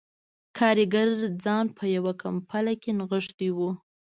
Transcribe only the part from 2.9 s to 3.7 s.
نغښتی و